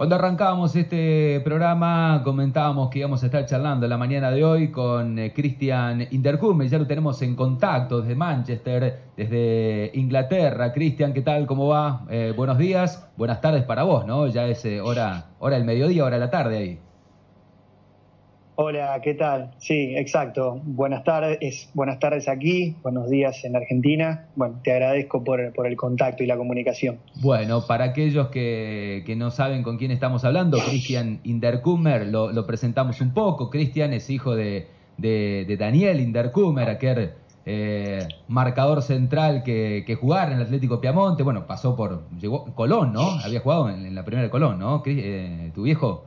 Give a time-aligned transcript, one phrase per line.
[0.00, 5.18] Cuando arrancábamos este programa comentábamos que íbamos a estar charlando la mañana de hoy con
[5.18, 10.72] eh, Christian Intercume, ya lo tenemos en contacto desde Manchester, desde Inglaterra.
[10.72, 11.44] Cristian, ¿qué tal?
[11.44, 12.06] ¿Cómo va?
[12.08, 14.26] Eh, buenos días, buenas tardes para vos, ¿no?
[14.26, 16.80] Ya es eh, hora, hora del mediodía, hora de la tarde ahí.
[18.62, 19.52] Hola, ¿qué tal?
[19.56, 20.60] Sí, exacto.
[20.62, 24.26] Buenas tardes, buenas tardes aquí, buenos días en Argentina.
[24.36, 26.98] Bueno, te agradezco por, el contacto y la comunicación.
[27.22, 33.14] Bueno, para aquellos que, no saben con quién estamos hablando, Christian Inderkummer, lo, presentamos un
[33.14, 33.48] poco.
[33.48, 34.66] Cristian es hijo de,
[35.58, 37.12] Daniel Inderkummer, aquel
[37.46, 41.22] eh, marcador central que, que jugara en el Atlético Piamonte.
[41.22, 43.08] Bueno, pasó por, llegó Colón, ¿no?
[43.24, 44.82] Había jugado en, la primera de Colón, ¿no?
[44.84, 46.04] Eh, ¿Tu viejo?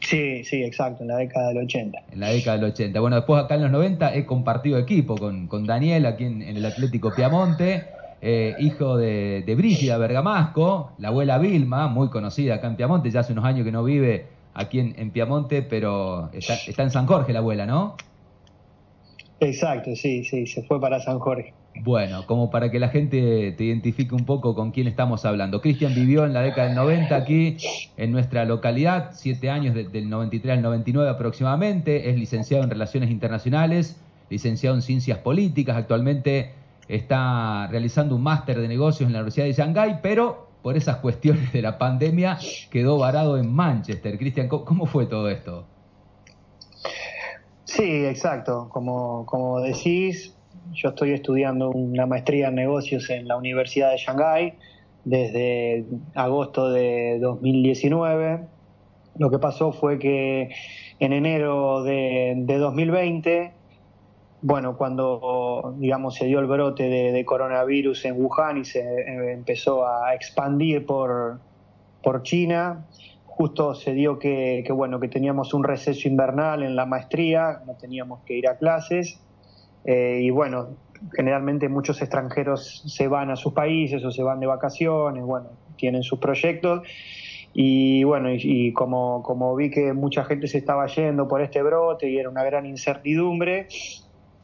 [0.00, 1.98] Sí, sí, exacto, en la década del 80.
[2.12, 3.00] En la década del 80.
[3.00, 6.64] Bueno, después acá en los 90 he compartido equipo con, con Daniel aquí en, el
[6.64, 7.84] Atlético Piamonte,
[8.20, 13.20] eh, hijo de, de Brígida Bergamasco, la abuela Vilma, muy conocida acá en Piamonte, ya
[13.20, 17.06] hace unos años que no vive aquí en, en Piamonte, pero está, está en San
[17.06, 17.96] Jorge la abuela, ¿no?
[19.40, 21.54] Exacto, sí, sí, se fue para San Jorge.
[21.80, 25.60] Bueno, como para que la gente te identifique un poco con quién estamos hablando.
[25.60, 27.56] Cristian vivió en la década del 90 aquí
[27.96, 32.10] en nuestra localidad, siete años del 93 al 99 aproximadamente.
[32.10, 35.76] Es licenciado en Relaciones Internacionales, licenciado en Ciencias Políticas.
[35.76, 36.52] Actualmente
[36.88, 41.52] está realizando un máster de negocios en la Universidad de Shanghái, pero por esas cuestiones
[41.52, 42.38] de la pandemia
[42.70, 44.18] quedó varado en Manchester.
[44.18, 45.64] Cristian, ¿cómo fue todo esto?
[47.64, 48.68] Sí, exacto.
[48.70, 50.34] Como, como decís,
[50.72, 54.54] yo estoy estudiando una maestría en negocios en la Universidad de Shanghái
[55.04, 58.40] desde agosto de 2019.
[59.16, 60.50] Lo que pasó fue que
[61.00, 63.52] en enero de, 2020,
[64.42, 69.86] bueno, cuando digamos se dio el brote de, coronavirus en Wuhan y se eh, empezó
[69.86, 71.40] a expandir por,
[72.02, 72.86] por China,
[73.24, 78.20] justo se dio que, bueno que teníamos un receso invernal en la maestría, no teníamos
[78.24, 79.20] que ir a clases
[79.90, 80.76] eh, y bueno,
[81.14, 86.02] generalmente muchos extranjeros se van a sus países o se van de vacaciones, bueno, tienen
[86.02, 86.82] sus proyectos.
[87.54, 92.10] Y bueno, y, como, como vi que mucha gente se estaba yendo por este brote
[92.10, 93.68] y era una gran incertidumbre,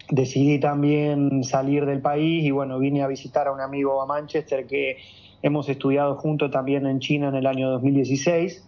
[0.09, 4.67] decidí también salir del país y bueno, vine a visitar a un amigo a Manchester
[4.67, 4.97] que
[5.43, 8.67] hemos estudiado juntos también en China en el año 2016.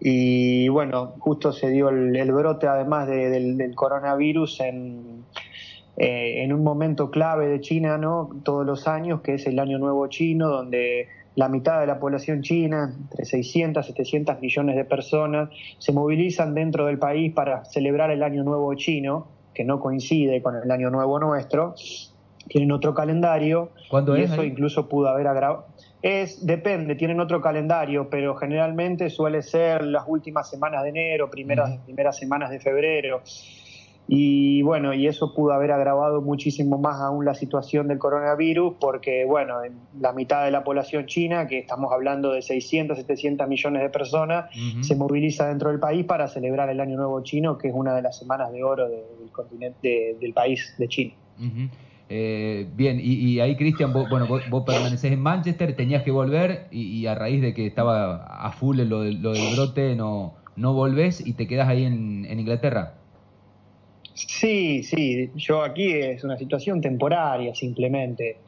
[0.00, 5.22] Y bueno, justo se dio el, brote además del coronavirus en,
[5.96, 8.30] eh, en un momento clave de China, ¿no?
[8.44, 12.42] Todos los años, que es el Año Nuevo Chino, donde la mitad de la población
[12.42, 18.10] china, entre 600 y 700 millones de personas, se movilizan dentro del país para celebrar
[18.10, 21.74] el Año Nuevo Chino, que no coincide con el Año Nuevo nuestro.
[22.48, 23.70] Tienen otro calendario.
[23.88, 24.32] ¿Cuándo y es?
[24.32, 25.66] Eso incluso pudo haber agravado.
[26.02, 31.78] Es, depende, tienen otro calendario, pero generalmente suele ser las últimas semanas de enero, primeras,
[31.84, 33.22] primeras semanas de febrero.
[34.14, 39.24] Y bueno, y eso pudo haber agravado muchísimo más aún la situación del coronavirus, porque
[39.24, 39.54] bueno,
[39.98, 44.50] la mitad de la población china, que estamos hablando de 600, 700 millones de personas,
[44.82, 48.02] se moviliza dentro del país para celebrar el Año Nuevo Chino, que es una de
[48.02, 51.14] las semanas de oro del continente, del país de China.
[52.10, 57.06] Eh, bien, y, ahí Cristian, vos, bueno, vos, permanecés en Manchester, tenías que volver y,
[57.06, 61.32] a raíz de que estaba a full lo, lo del brote, no, no volvés y
[61.32, 62.96] te quedás ahí en, en Inglaterra.
[64.14, 68.38] Sí, sí, yo aquí es una situación temporaria simplemente,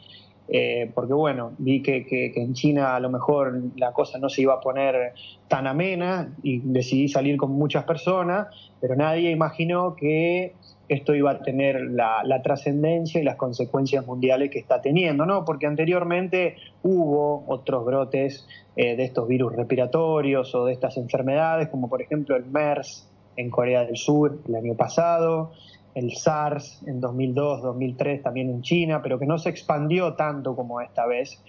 [0.49, 4.43] eh, porque bueno, vi que, que, en China a lo mejor la cosa no se
[4.43, 5.15] iba a poner
[5.49, 8.49] tan amena y decidí salir con muchas personas,
[8.81, 10.53] pero nadie imaginó que
[10.89, 15.45] esto iba a tener la, trascendencia y las consecuencias mundiales que está teniendo, ¿no?
[15.45, 18.47] Porque anteriormente hubo otros brotes
[18.77, 23.51] eh, de estos virus respiratorios o de estas enfermedades, como por ejemplo el MERS, en
[23.51, 25.53] Corea del Sur el año pasado,
[25.95, 30.81] el SARS en 2002, 2003 también en China, pero que no se expandió tanto como
[30.81, 31.43] esta vez.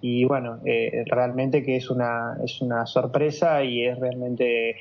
[0.00, 4.76] Y bueno, eh, realmente que es una, es una sorpresa y es realmente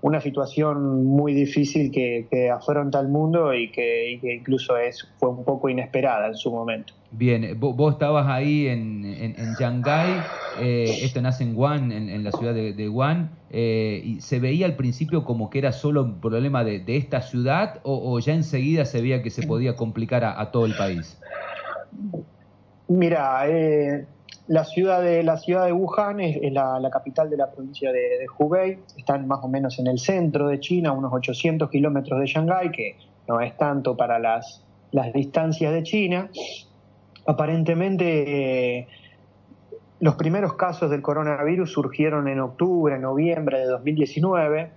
[0.00, 5.68] una situación muy difícil que, afronta el mundo y que, incluso es, fue un poco
[5.68, 6.94] inesperada en su momento.
[7.14, 10.22] Bien, vos, estabas ahí en, en, Shanghái,
[10.60, 14.64] eh, esto nace en Wuhan, en, la ciudad de, de Wuhan, eh, y ¿se veía
[14.64, 19.02] al principio como que era solo un problema de, esta ciudad o, ya enseguida se
[19.02, 21.20] veía que se podía complicar a, todo el país?
[22.88, 24.06] Mira, eh,
[24.48, 28.78] la ciudad de, la ciudad de Wuhan es, la, capital de la provincia de, Hubei,
[28.96, 32.96] están más o menos en el centro de China, unos 800 kilómetros de Shanghái, que
[33.28, 36.30] no es tanto para las, las distancias de China.
[37.26, 38.88] Aparentemente
[40.02, 44.70] los primeros casos del coronavirus surgieron en octubre, noviembre de 2019.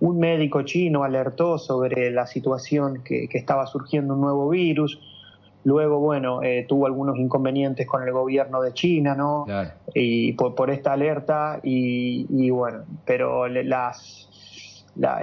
[0.00, 5.00] Un médico chino alertó sobre la situación que, estaba surgiendo un nuevo virus.
[5.64, 9.46] Luego, bueno, eh, tuvo algunos inconvenientes con el gobierno de China, ¿no?
[9.94, 14.28] Y por, esta alerta, y, bueno, pero las,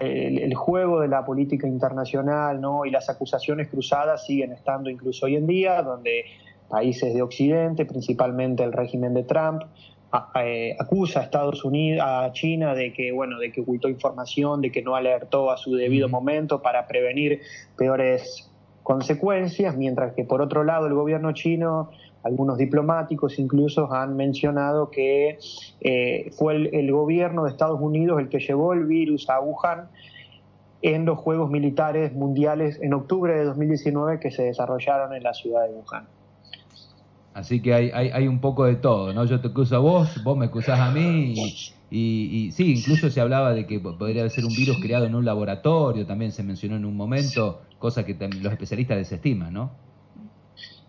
[0.02, 2.86] el, el, juego de la política internacional ¿no?
[2.86, 6.26] y las acusaciones cruzadas siguen estando incluso hoy en día, donde
[6.70, 9.64] países de Occidente, principalmente el régimen de Trump,
[10.36, 14.72] eh, acusa a Estados Unidos, a China de que bueno, de que ocultó información, de
[14.72, 17.42] que no alertó a su debido momento para prevenir
[17.78, 18.50] peores
[18.84, 21.90] consecuencias, mientras que por otro lado el gobierno chino,
[22.24, 25.38] algunos diplomáticos incluso han mencionado que
[25.82, 29.90] eh, fue el, el, gobierno de Estados Unidos el que llevó el virus a Wuhan
[30.82, 35.68] en los Juegos Militares Mundiales en octubre de 2019 que se desarrollaron en la ciudad
[35.68, 36.08] de Wuhan.
[37.36, 39.26] Así que hay, un poco de todo, ¿no?
[39.26, 41.36] Yo te acuso a vos, vos me acusás a mí
[41.92, 46.06] y, sí, incluso se hablaba de que podría ser un virus creado en un laboratorio,
[46.06, 49.72] también se mencionó en un momento, cosa que los especialistas desestiman, ¿no?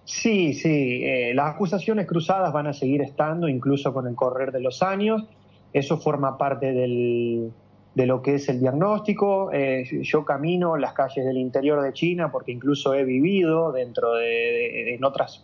[0.05, 4.61] Sí, sí, eh, las acusaciones cruzadas van a seguir estando incluso con el correr de
[4.61, 5.25] los años,
[5.73, 9.51] eso forma parte de lo que es el diagnóstico.
[9.53, 14.95] Eh, yo camino las calles del interior de China porque incluso he vivido dentro de,
[14.95, 15.43] en otras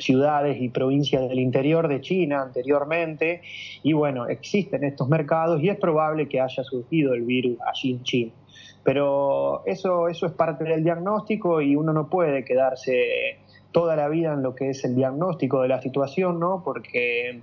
[0.00, 3.42] ciudades y provincias del interior de China anteriormente
[3.82, 8.02] y bueno, existen estos mercados y es probable que haya surgido el virus allí en
[8.02, 8.32] China.
[8.82, 13.38] Pero eso, eso es parte del diagnóstico y uno no puede quedarse
[13.72, 16.62] toda la vida en lo que es el diagnóstico de la situación, ¿no?
[16.64, 17.42] Porque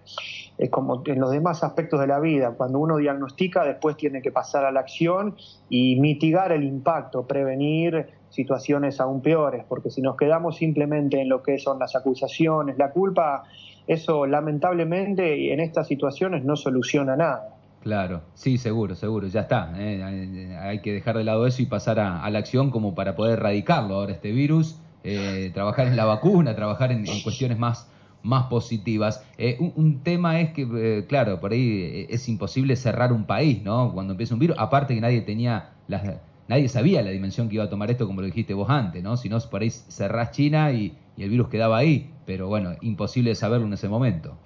[0.57, 4.31] es como en los demás aspectos de la vida, cuando uno diagnostica, después tiene que
[4.31, 5.35] pasar a la acción
[5.69, 11.41] y mitigar el impacto, prevenir situaciones aún peores, porque si nos quedamos simplemente en lo
[11.41, 13.43] que son las acusaciones, la culpa,
[13.87, 17.57] eso lamentablemente en estas situaciones no soluciona nada.
[17.81, 19.71] Claro, sí, seguro, seguro, ya está.
[19.77, 20.57] ¿eh?
[20.59, 23.95] Hay que dejar de lado eso y pasar a, la acción como para poder erradicarlo
[23.95, 24.77] ahora este virus,
[25.07, 27.89] eh, trabajar en la vacuna, trabajar en, cuestiones más,
[28.23, 29.23] más positivas.
[29.37, 33.93] Eh, un, tema es que, claro, por ahí es imposible cerrar un país, ¿no?
[33.93, 36.03] Cuando empieza un virus, aparte que nadie tenía las
[36.47, 39.17] nadie sabía la dimensión que iba a tomar esto, como lo dijiste vos antes, ¿no?
[39.17, 43.65] Si no, por ahí cerrás China y, el virus quedaba ahí, pero bueno, imposible saberlo
[43.65, 44.37] en ese momento.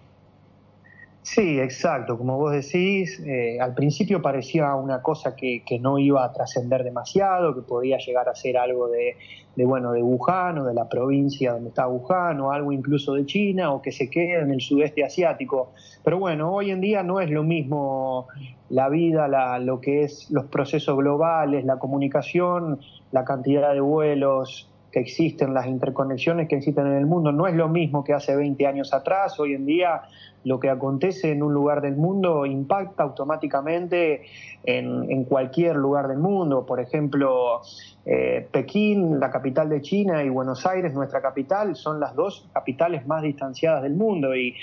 [1.23, 2.17] Sí, exacto.
[2.17, 7.53] Como vos decís, eh, al principio parecía una cosa que, no iba a trascender demasiado,
[7.53, 9.15] que podía llegar a ser algo de,
[9.63, 13.71] bueno, de Wuhan o de la provincia donde está Wuhan o algo incluso de China
[13.71, 15.73] o que se quede en el sudeste asiático.
[16.03, 18.27] Pero bueno, hoy en día no es lo mismo
[18.69, 22.79] la vida, la, lo que es los procesos globales, la comunicación,
[23.11, 27.55] la cantidad de vuelos, que existen, las interconexiones que existen en el mundo, no es
[27.55, 29.39] lo mismo que hace 20 años atrás.
[29.39, 30.01] Hoy en día
[30.43, 34.23] lo que acontece en un lugar del mundo impacta automáticamente
[34.63, 36.65] en, cualquier lugar del mundo.
[36.65, 37.61] Por ejemplo,
[38.05, 43.05] eh, Pekín, la capital de China, y Buenos Aires, nuestra capital, son las dos capitales
[43.07, 44.35] más distanciadas del mundo.
[44.35, 44.55] Y,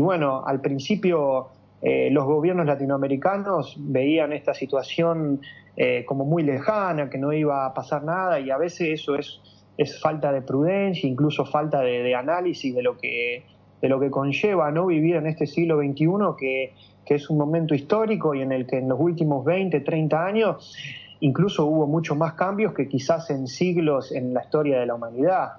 [0.00, 1.48] bueno, al principio
[1.82, 5.40] eh, los gobiernos latinoamericanos veían esta situación
[5.76, 9.40] eh, como muy lejana, que no iba a pasar nada, y a veces eso es
[9.78, 13.44] es falta de prudencia, incluso falta de, análisis de lo que
[13.80, 16.74] de lo que conlleva no vivir en este siglo XXI, que,
[17.06, 20.76] que, es un momento histórico y en el que en los últimos 20, 30 años
[21.20, 25.52] incluso hubo mucho más cambios que quizás en siglos en la historia de la humanidad.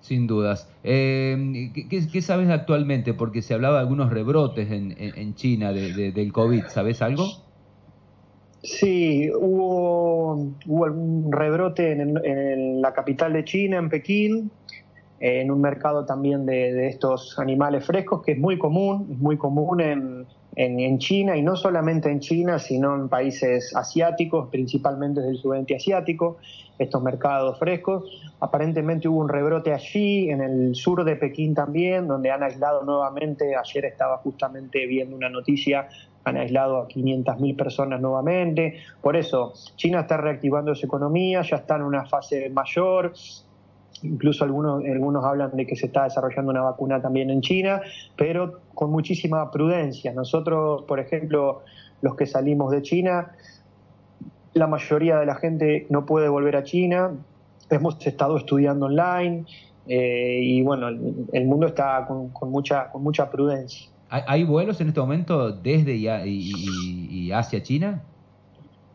[0.00, 0.70] Sin dudas.
[0.82, 3.14] Eh, ¿qué, sabes actualmente?
[3.14, 6.64] Porque se hablaba de algunos rebrotes en, en China del COVID.
[6.66, 7.24] ¿Sabes algo?
[8.64, 14.50] Sí, hubo, hubo rebrote en, la capital de China, en Pekín,
[15.20, 19.82] en un mercado también de, estos animales frescos, que es muy común, es muy común
[19.82, 25.76] en, en, China, y no solamente en China, sino en países asiáticos, principalmente del sudeste
[25.76, 26.38] asiático,
[26.78, 28.04] estos mercados frescos.
[28.40, 33.54] Aparentemente hubo un rebrote allí, en el sur de Pekín también, donde han aislado nuevamente,
[33.56, 35.86] ayer estaba justamente viendo una noticia
[36.24, 38.78] han aislado a 500.000 personas nuevamente.
[39.00, 43.12] Por eso, China está reactivando su economía, ya está en una fase mayor.
[44.02, 47.80] Incluso algunos, algunos hablan de que se está desarrollando una vacuna también en China,
[48.16, 50.12] pero con muchísima prudencia.
[50.12, 51.62] Nosotros, por ejemplo,
[52.02, 53.32] los que salimos de China,
[54.52, 57.12] la mayoría de la gente no puede volver a China.
[57.70, 59.46] Hemos estado estudiando online
[59.86, 63.90] eh, y bueno, el, mundo está con, mucha, con mucha prudencia.
[64.26, 68.02] ¿Hay, vuelos en este momento desde y, hacia China?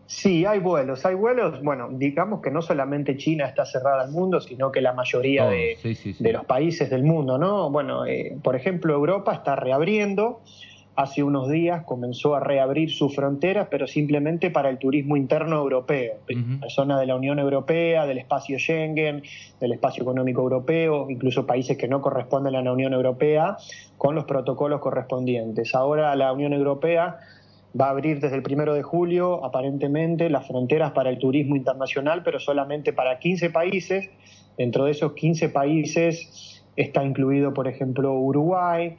[0.05, 1.61] Sí, hay vuelos, hay vuelos.
[1.61, 5.49] Bueno, digamos que no solamente China está cerrada al mundo, sino que la mayoría Oh,
[5.49, 6.23] de, sí, sí, sí.
[6.23, 7.69] de los países del mundo, ¿no?
[7.69, 10.41] Bueno, eh, por ejemplo, Europa está reabriendo.
[10.99, 16.15] Hace unos días comenzó a reabrir sus fronteras, pero simplemente para el turismo interno europeo.
[16.29, 16.59] Ujú.
[16.59, 19.23] Personas de la Unión Europea, del espacio Schengen,
[19.61, 23.55] del espacio económico europeo, incluso países que no corresponden a la Unión Europea,
[23.97, 25.73] con los protocolos correspondientes.
[25.73, 27.15] Ahora la Unión Europea
[27.79, 32.23] va a abrir desde el primero de julio, aparentemente, las fronteras para el turismo internacional,
[32.23, 34.09] pero solamente para 15 países.
[34.57, 38.97] Dentro de esos 15 países está incluido, por ejemplo, Uruguay.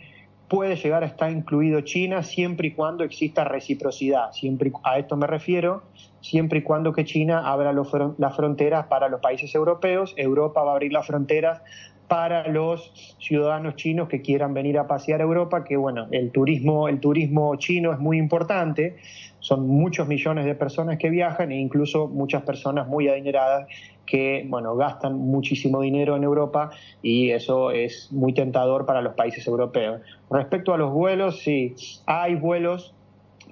[0.50, 4.32] Puede llegar a estar incluido China siempre y cuando exista reciprocidad.
[4.32, 5.84] Siempre, a esto me refiero,
[6.20, 10.12] siempre y cuando que China abra las fronteras para los países europeos.
[10.16, 11.62] Europa va a abrir las fronteras
[12.08, 16.88] para los ciudadanos chinos que quieran venir a pasear a Europa, que bueno, el turismo,
[16.88, 18.96] el turismo chino es muy importante,
[19.38, 23.68] son muchos millones de personas que viajan e incluso muchas personas muy adineradas
[24.10, 29.46] que bueno, gastan muchísimo dinero en Europa y eso es muy tentador para los países
[29.46, 30.00] europeos.
[30.28, 31.74] Respecto a los vuelos, sí,
[32.06, 32.92] hay vuelos,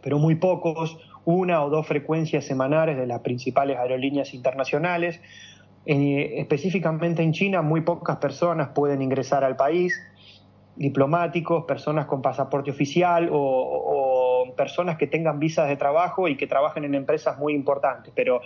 [0.03, 5.21] pero muy pocos, una o dos frecuencias semanales de las principales aerolíneas internacionales.
[5.87, 9.95] Eh, específicamente en China, muy pocas personas pueden ingresar al país,
[10.75, 14.18] diplomáticos, personas con pasaporte oficial o, o
[14.59, 18.13] personas que tengan visas de trabajo y que trabajen en empresas muy importantes.
[18.15, 18.43] Pero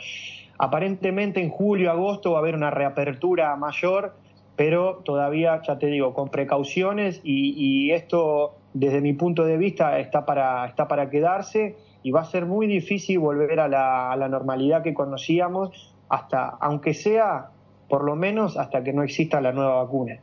[0.59, 4.15] aparentemente en julio, agosto va a haber una reapertura mayor,
[4.55, 10.25] pero todavía, ya te digo, con precauciones y, esto, desde mi punto de vista, está
[10.25, 14.95] para, está para quedarse y va a ser muy difícil volver a la normalidad que
[14.95, 17.49] conocíamos hasta, aunque sea,
[17.89, 20.21] por lo menos hasta que no exista la nueva vacuna.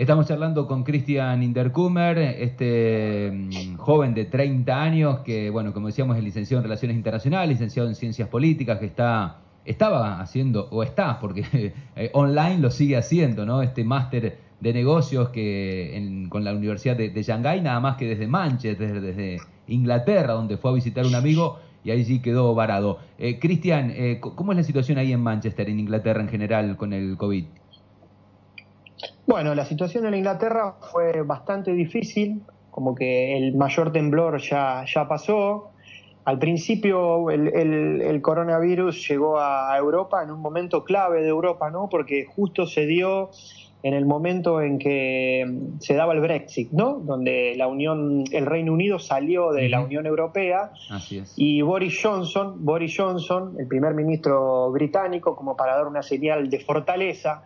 [0.00, 6.16] Estamos charlando con Christian Inderkummer, este mm, joven de 30 años que, bueno, como decíamos,
[6.16, 11.18] es licenciado en Relaciones Internacionales, licenciado en Ciencias Políticas, que está estaba haciendo, o está,
[11.20, 11.44] porque
[11.96, 13.60] eh, online lo sigue haciendo, ¿no?
[13.60, 18.06] Este máster de negocios que en- con la Universidad de, de Shanghái, nada más que
[18.06, 19.36] desde Manchester, desde
[19.68, 23.00] Inglaterra, donde fue a visitar un amigo y sí quedó varado.
[23.18, 26.94] Eh, Cristian, eh, ¿cómo es la situación ahí en Manchester, en Inglaterra en general, con
[26.94, 27.44] el COVID?
[29.26, 35.06] Bueno, la situación en Inglaterra fue bastante difícil, como que el mayor temblor ya, ya
[35.08, 35.70] pasó.
[36.24, 41.70] Al principio el, el- el coronavirus llegó a Europa en un momento clave de Europa,
[41.70, 41.88] ¿no?
[41.88, 43.30] Porque justo se dio
[43.82, 46.96] en el momento en que mm, se daba el Brexit, ¿no?
[47.00, 49.80] Donde la Unión, el Reino Unido salió de la.
[49.80, 51.32] Unión Europea Así es.
[51.36, 56.60] y Boris Johnson, Boris Johnson, el primer ministro británico, como para dar una señal de
[56.60, 57.42] fortaleza,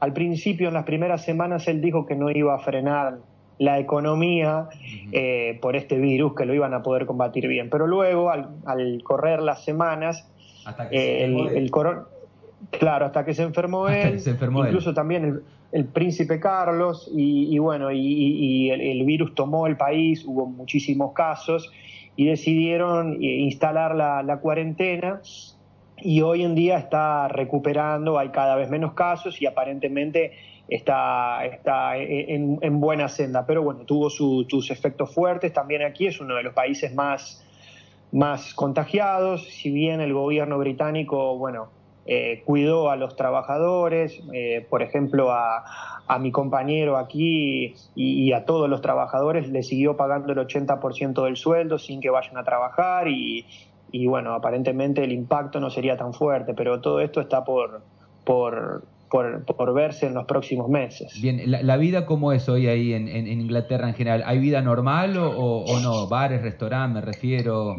[0.00, 3.18] al principio, en las primeras semanas, él dijo que no iba a frenar
[3.58, 4.68] la economía
[5.12, 7.70] eh, por este virus, que lo iban a poder combatir bien.
[7.70, 10.30] Pero luego, al, al correr las semanas,
[10.66, 12.04] Hasta que eh, el, el coron-
[12.70, 14.66] claro, hasta que se enfermó Hasta él, que se enfermó él.
[14.68, 19.66] incluso también el, el príncipe Carlos, y, y bueno, y, y- el, el virus tomó
[19.66, 21.70] el país, hubo muchísimos casos,
[22.14, 25.20] y decidieron eh, instalar la, la cuarentena,
[25.98, 30.32] y hoy en día está recuperando, hay cada vez menos casos, y aparentemente
[30.68, 36.06] está, está en, en buena senda, pero bueno, tuvo su- sus efectos fuertes, también aquí
[36.06, 37.42] es uno de los países más
[38.12, 41.70] más contagiados, si bien el gobierno británico, bueno,
[42.06, 45.64] eh, cuidó a los trabajadores, eh, por ejemplo, a,
[46.06, 51.24] a mi compañero aquí y, y a todos los trabajadores le siguió pagando el 80%
[51.24, 53.44] del sueldo sin que vayan a trabajar y,
[53.92, 57.82] y, bueno, aparentemente el impacto no sería tan fuerte, pero todo esto está por,
[58.24, 61.20] por, por, por verse en los próximos meses.
[61.20, 64.22] Bien, la, la vida cómo es hoy ahí en, en- en Inglaterra en general?
[64.26, 66.08] ¿Hay vida normal o, no?
[66.08, 67.76] Bares, restaurantes, me refiero.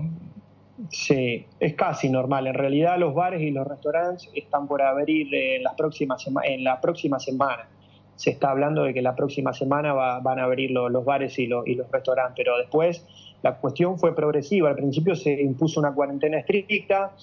[0.90, 2.48] Sí, es casi normal.
[2.48, 6.80] En realidad los bares y los restaurantes están por abrir en las próximas en la
[6.80, 7.68] próxima semana.
[8.16, 11.38] Se está hablando de que la próxima semana va- van a abrir lo- los bares
[11.40, 13.06] y, lo- y los restaurantes, pero después
[13.44, 14.70] la cuestión fue progresiva.
[14.70, 17.14] Al principio se impuso una cuarentena estricta.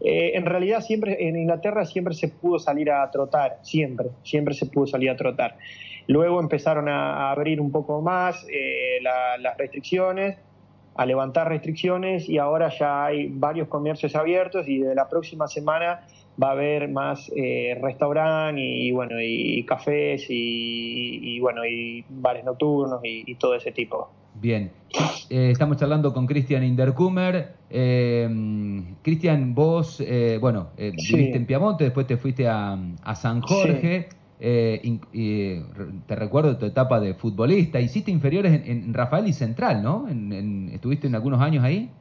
[0.00, 4.66] Eh, en realidad siempre en Inglaterra siempre se pudo salir a trotar, siempre, siempre se
[4.66, 5.56] pudo salir a trotar.
[6.06, 10.38] Luego empezaron a, abrir un poco más eh, la- las restricciones
[10.94, 16.06] a levantar restricciones y ahora ya hay varios comercios abiertos y de la próxima semana
[16.42, 23.00] va a haber más eh, restaurantes y bueno y cafés y, bueno y bares nocturnos
[23.02, 24.08] y todo ese tipo.
[24.38, 24.82] Bien,
[25.28, 27.64] Eh, estamos charlando con Cristian Inderkummer.
[27.68, 28.28] Eh,
[29.02, 31.16] Cristian, vos, eh, bueno, eh, Sí.
[31.16, 34.18] viviste en Piamonte, después te fuiste a, a San Jorge.
[34.38, 37.80] Eh, in- y re- te recuerdo tu etapa de futbolista.
[37.80, 40.08] Hiciste inferiores en, en Rafael y Central, ¿no?
[40.08, 41.98] En- en- ¿Estuviste en algunos años ahí?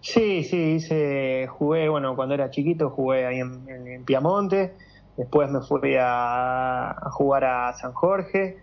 [0.00, 4.76] Sí, sí, hice, jugué, bueno, cuando era chiquito jugué ahí en, Piamonte,
[5.16, 8.56] después me fui a, jugar a San Jorge,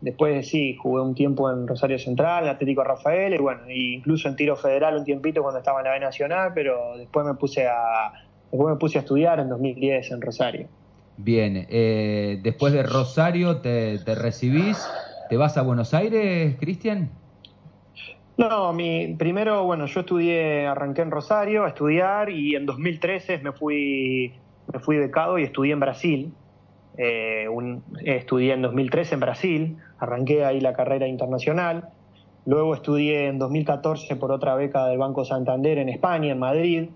[0.00, 4.56] después sí, jugué un tiempo en Rosario Central, Atlético Rafael, y bueno, incluso en tiro
[4.56, 8.12] federal un tiempito cuando estaba en la B Nacional, pero después me puse a,
[8.50, 10.68] después me puse a estudiar en 2010 en Rosario.
[11.16, 14.88] Bien, eh, después de Rosario te, te recibís,
[15.28, 17.10] ¿te vas a Buenos Aires, Cristian?
[18.38, 23.50] No, mi, primero, bueno, yo estudié, arranqué en Rosario a estudiar y en 2013 me
[23.50, 24.32] fui,
[24.72, 26.32] me fui becado y estudié en Brasil.
[26.98, 27.46] Eh,
[28.04, 31.90] estudié en 2013 en Brasil, arranqué ahí la carrera internacional.
[32.44, 36.88] Luego estudié en 2014 por otra beca del Banco Santander en España, en Madrid.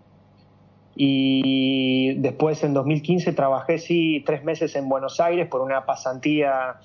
[0.96, 6.76] Y después en 2015 trabajé, sí, tres meses en Buenos Aires por una pasantía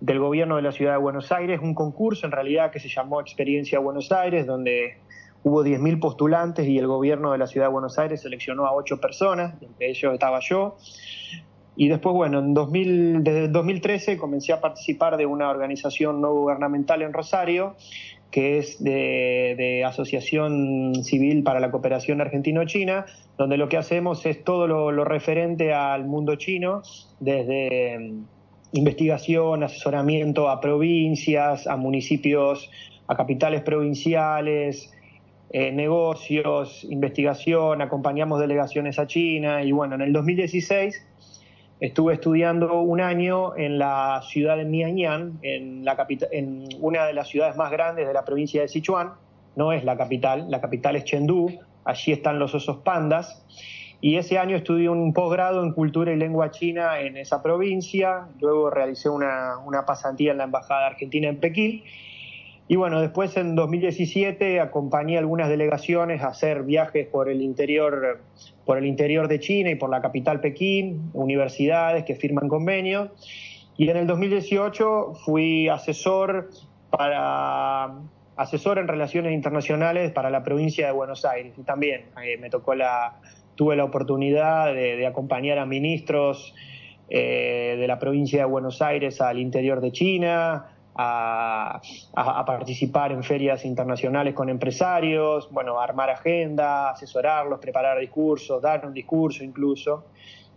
[0.00, 3.20] del gobierno de la ciudad de Buenos Aires, un concurso en realidad que se llamó
[3.20, 4.98] Experiencia Buenos Aires, donde
[5.42, 9.00] hubo 10.000 postulantes y el gobierno de la ciudad de Buenos Aires seleccionó a ocho
[9.00, 10.76] personas, entre ellos estaba yo.
[11.76, 17.02] Y después, bueno, en 2000, desde 2013 comencé a participar de una organización no gubernamental
[17.02, 17.74] en Rosario,
[18.30, 23.06] que es de, Asociación Civil para la Cooperación Argentino-China,
[23.38, 26.82] donde lo que hacemos es todo lo, referente al mundo chino,
[27.20, 28.12] desde
[28.72, 32.70] investigación, asesoramiento a provincias, a municipios,
[33.06, 34.92] a capitales provinciales,
[35.50, 41.00] eh, negocios, investigación, acompañamos delegaciones a China y bueno, en el 2016
[41.86, 47.28] estuve estudiando un año en la ciudad de Mianyang, en, la en una de las
[47.28, 49.12] ciudades más grandes de la provincia de Sichuan,
[49.54, 51.50] no es la capital, la capital es Chengdu,
[51.84, 53.44] allí están los osos pandas.
[54.00, 58.70] Y ese año estudié un posgrado en cultura y lengua china en esa provincia, luego
[58.70, 61.84] realicé una, pasantía en la Embajada Argentina en Pekín.
[62.66, 68.20] Y bueno, después en 2017 acompañé algunas delegaciones a hacer viajes por el interior,
[68.64, 73.10] por el interior de China y por la capital Pekín, universidades que firman convenios.
[73.76, 76.50] Y en el 2018 fui asesor
[76.90, 77.98] para
[78.36, 82.74] asesor en relaciones internacionales para la provincia de Buenos Aires y también eh, me tocó
[82.74, 83.20] la,
[83.54, 86.54] tuve la oportunidad de, acompañar a ministros
[87.08, 91.80] eh, de la provincia de Buenos Aires al interior de China, a,
[92.46, 99.42] participar en ferias internacionales con empresarios, bueno, armar agenda, asesorarlos, preparar discursos, dar un discurso
[99.44, 100.06] incluso.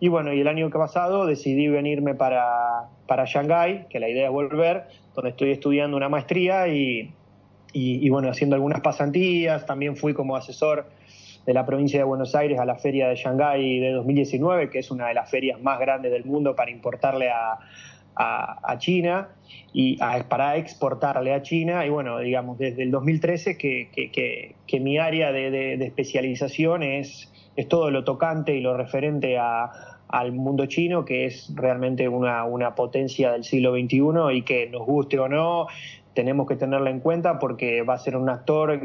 [0.00, 4.32] Y bueno, y el año pasado decidí venirme para, para Shanghái, que la idea es
[4.32, 7.12] volver, donde estoy estudiando una maestría y,
[7.72, 10.86] y bueno, haciendo algunas pasantías, también fui como asesor
[11.48, 14.90] de la provincia de Buenos Aires a la feria de Shanghái de 2019, que es
[14.90, 17.58] una de las ferias más grandes del mundo para importarle a,
[18.78, 19.28] China
[19.72, 21.86] y para exportarle a China.
[21.86, 27.90] Y bueno, digamos, desde el 2013 que, que, mi área de, especialización es, es todo
[27.90, 33.44] lo tocante y lo referente al mundo chino, que es realmente una, una potencia del
[33.44, 35.66] siglo XXI y que nos guste o no,
[36.18, 38.80] tenemos que tenerla en cuenta porque va a ser un actor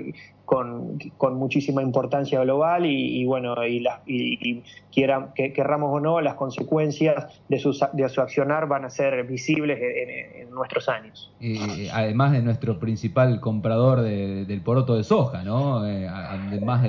[0.46, 1.00] con,
[1.36, 7.76] muchísima importancia global y, bueno, y, y, que querramos o no, las consecuencias de su,
[7.94, 11.34] de su accionar van a ser visibles en, nuestros años.
[11.40, 15.88] Y además de nuestro principal comprador del poroto de soja, ¿no?
[15.88, 16.88] Eh, además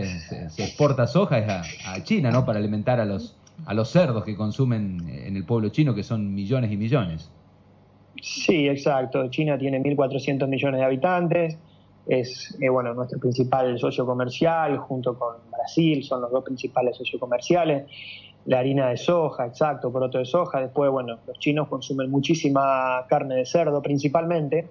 [0.51, 2.45] se, exporta soja es a, China, ¿no?
[2.45, 6.35] Para alimentar a los, a los cerdos que consumen en el pueblo chino, que son
[6.35, 7.31] millones y millones.
[8.25, 9.29] Sí, exacto.
[9.29, 11.59] China tiene 1.400 millones de habitantes,
[12.07, 17.21] es eh, bueno nuestro principal socio comercial, junto con Brasil, son los dos principales socios
[17.21, 17.85] comerciales.
[18.47, 20.61] La harina de soja, exacto, poroto de soja.
[20.61, 24.69] Después, bueno, los chinos consumen muchísima carne de cerdo principalmente.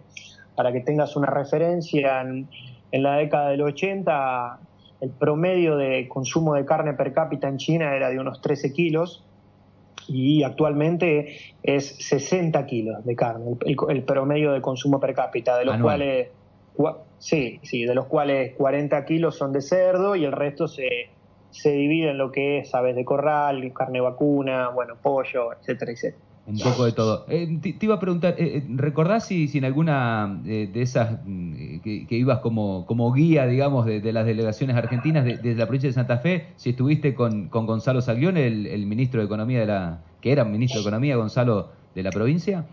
[0.55, 2.47] Para que tengas una referencia, en,
[2.91, 4.59] en la década del 80
[5.01, 9.23] el promedio de consumo de carne per cápita en China era de unos 13 kilos
[10.07, 15.77] y actualmente es 60 kilos de carne, el, promedio de consumo per cápita, de los
[15.77, 16.29] cuales
[17.19, 21.09] sí, sí, de los cuales 40 kilos son de cerdo y el resto se,
[21.51, 26.22] se divide en lo que es aves de corral, carne vacuna, bueno, pollo, etcétera, etcétera.
[26.45, 27.25] Un poco de todo.
[27.29, 31.79] Eh, te, iba a preguntar, eh, eh, ¿recordás si, si en alguna de esas mm,
[31.79, 36.17] que, ibas como, como guía, digamos, de, las delegaciones argentinas desde la provincia de Santa
[36.17, 40.43] Fe, si estuviste con, con Gonzalo Salguión, el, ministro de Economía de la, que era
[40.43, 42.65] ministro de Economía, Gonzalo, de la provincia?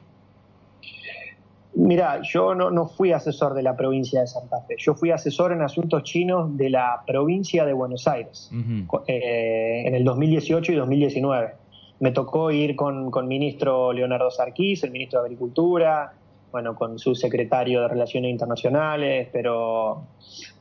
[1.74, 5.52] Mira, yo no, no fui asesor de la provincia de Santa Fe, yo fui asesor
[5.52, 11.60] en asuntos chinos de la provincia de Buenos Aires en el 2018 y 2019
[12.00, 16.12] me tocó ir con, con ministro Leonardo Sarquís, el ministro de Agricultura,
[16.50, 20.02] bueno, con su secretario de Relaciones Internacionales, pero,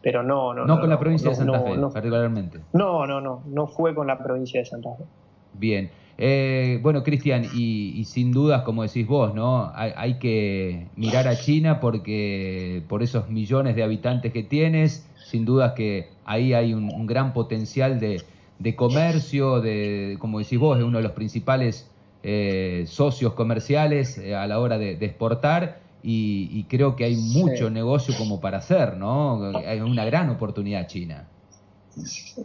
[0.02, 0.66] pero no, no.
[0.66, 2.60] No, con la provincia de Santa Fe, particularmente.
[2.74, 5.04] No, no, no, no fue con la provincia de Santa Fe.
[5.54, 5.90] Bien.
[6.22, 9.72] Eh, bueno, Cristian, y, sin dudas, como decís vos, ¿no?
[9.74, 15.74] Hay, que mirar a China porque por esos millones de habitantes que tienes, sin dudas
[15.78, 18.22] que ahí hay un, gran potencial de,
[18.76, 21.90] comercio, de, como decís vos, es uno de los principales
[22.24, 28.14] eh, socios comerciales eh, a la hora de, exportar y, creo que hay mucho negocio
[28.18, 29.52] como para hacer, ¿no?
[29.58, 31.28] Hay una gran oportunidad China.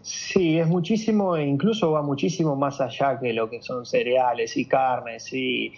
[0.03, 4.65] Sí, es muchísimo, e incluso va muchísimo más allá que lo que son cereales y
[4.65, 5.73] carnes y,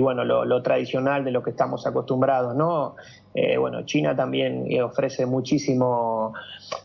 [0.00, 2.96] bueno, lo, tradicional de lo que estamos acostumbrados, ¿no?
[3.34, 6.34] Eh, bueno, China también ofrece muchísimo,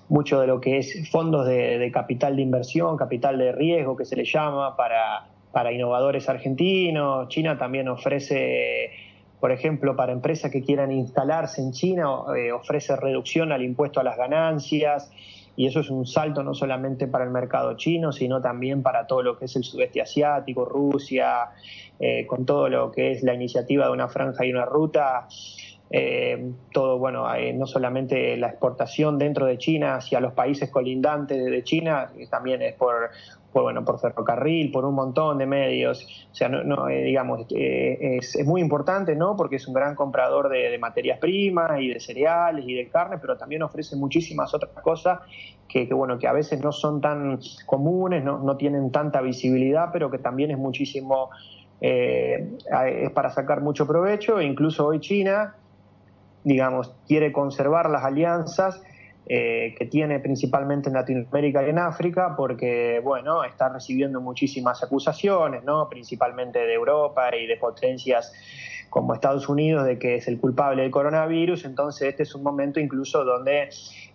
[0.10, 4.16] mucho de lo que es fondos de, capital de inversión, capital de riesgo que se
[4.16, 7.28] le llama para, para innovadores argentinos.
[7.30, 8.92] China también ofrece
[9.40, 14.04] por ejemplo, para empresas que quieran instalarse en China, eh, ofrece reducción al impuesto a
[14.04, 15.12] las ganancias
[15.56, 19.22] y eso es un salto no solamente para el mercado chino, sino también para todo
[19.22, 21.50] lo que es el sudeste asiático, Rusia,
[22.00, 25.28] eh, con todo lo que es la iniciativa de una franja y una ruta.
[25.92, 31.46] Eh, todo, bueno, eh, no solamente la exportación dentro de China hacia los países colindantes
[31.46, 33.12] de China, también es por
[33.62, 36.28] bueno, por ferrocarril, por un montón de medios.
[36.32, 39.36] O sea, no, eh, digamos, eh, es, muy importante, ¿no?
[39.36, 43.38] Porque es un gran comprador de, materias primas y de cereales y de carne, pero
[43.38, 45.20] también ofrece muchísimas otras cosas
[45.68, 50.20] que, bueno, que a veces no son tan comunes, no, tienen tanta visibilidad, pero que
[50.20, 51.30] también es muchísimo,
[51.82, 52.50] eh,
[52.88, 54.40] es para sacar mucho provecho.
[54.40, 55.56] E incluso hoy China,
[56.46, 58.82] digamos, quiere conservar las alianzas
[59.28, 65.64] eh, que tiene principalmente en Latinoamérica y en África, porque bueno, está recibiendo muchísimas acusaciones,
[65.64, 65.90] ¿no?
[65.90, 68.32] principalmente de Europa y de potencias
[68.92, 72.80] como Estados Unidos de que es el culpable del coronavirus, entonces este es un momento
[72.80, 73.70] incluso donde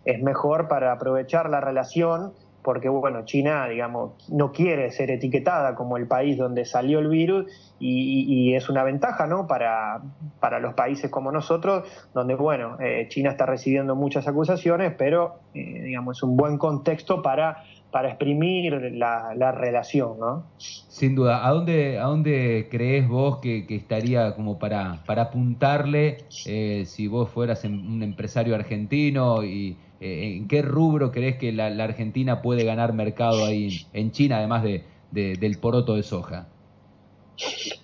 [0.05, 5.97] es mejor para aprovechar la relación porque bueno, China, digamos, no quiere ser etiquetada como
[5.97, 9.47] el país donde salió el virus y, es una ventaja, ¿no?
[9.47, 10.03] Para,
[10.41, 15.83] para, los países como nosotros, donde bueno, eh, China está recibiendo muchas acusaciones, pero eh,
[15.85, 20.45] digamos es un buen contexto para para exprimir la, relación, ¿no?
[20.59, 21.47] Sin duda.
[21.47, 27.29] ¿A dónde, a dónde crees vos que, estaría como para, para apuntarle eh, si vos
[27.31, 32.95] fueras un empresario argentino y eh, ¿en qué rubro crees que la, Argentina puede ganar
[32.95, 36.49] mercado ahí en China, además de, del poroto de soja?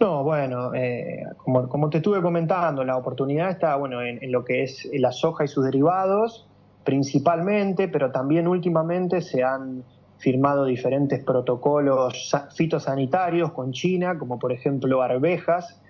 [0.00, 4.88] No, bueno, eh, como, te estuve comentando, la oportunidad está bueno, en, lo que es
[4.94, 6.46] la soja y sus derivados,
[6.84, 9.84] principalmente, pero también últimamente se han
[10.18, 15.80] firmado diferentes protocolos fitosanitarios con China, como por ejemplo arvejas,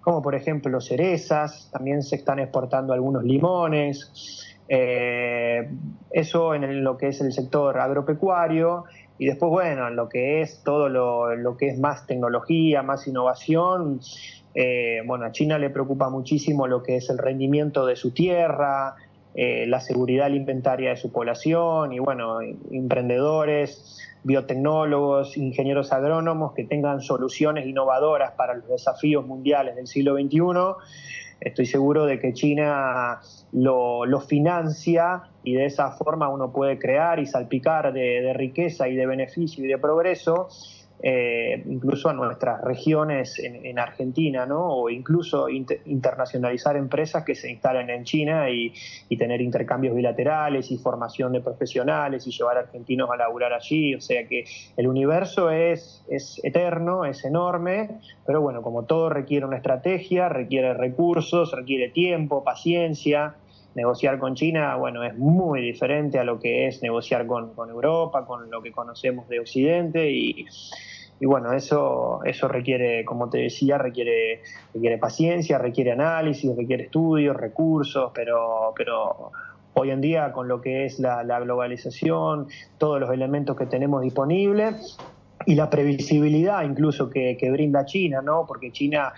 [0.00, 5.68] como por ejemplo cerezas, también se están exportando algunos limones, eh,
[6.10, 8.84] eso en lo que es el sector agropecuario
[9.18, 14.00] y después, bueno, en lo que es todo lo, que es más tecnología, más innovación,
[14.54, 18.94] eh, bueno, a China le preocupa muchísimo lo que es el rendimiento de su tierra,
[19.34, 22.40] eh, la seguridad alimentaria de su población y, bueno,
[22.70, 30.40] emprendedores, biotecnólogos, ingenieros agrónomos que tengan soluciones innovadoras para los desafíos mundiales del siglo XXI
[31.40, 33.20] estoy seguro de que China
[33.52, 39.06] lo, financia y de esa forma uno puede crear y salpicar de riqueza y de
[39.06, 40.48] beneficio y de progreso
[41.02, 44.66] eh, incluso a nuestras regiones en, Argentina, ¿no?
[44.66, 48.72] O incluso internacionalizar empresas que se instalen en China y,
[49.20, 53.94] tener intercambios bilaterales y formación de profesionales y llevar argentinos a laburar allí.
[53.94, 54.44] O sea que
[54.78, 60.72] el universo es, es eterno, es enorme, pero bueno, como todo requiere una estrategia, requiere
[60.72, 63.34] recursos, requiere tiempo, paciencia
[63.74, 68.50] negociar con China, bueno, es muy diferente a lo que es negociar con, Europa, con
[68.50, 70.46] lo que conocemos de Occidente y,
[71.20, 74.42] y bueno, eso, eso requiere, como te decía, requiere,
[74.74, 79.30] requiere paciencia, requiere análisis, requiere estudios, recursos, pero, pero
[79.74, 84.98] hoy en día con lo que es la, globalización, todos los elementos que tenemos disponibles
[85.46, 88.46] y la previsibilidad incluso que, brinda China, ¿no?
[88.46, 89.12] Porque China